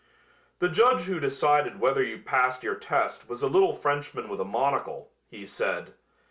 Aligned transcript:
"The 0.57 0.67
judge 0.67 1.03
who 1.03 1.19
decided 1.19 1.79
whether 1.79 2.01
you 2.01 2.17
passed 2.23 2.63
your 2.63 2.73
test 2.73 3.29
was 3.29 3.43
a 3.43 3.47
little 3.47 3.75
Frenchman 3.75 4.29
with 4.29 4.39
a 4.39 4.43
monocle," 4.43 5.11
he 5.27 5.45
said. 5.45 5.93